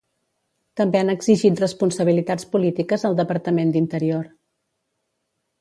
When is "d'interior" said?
3.77-4.29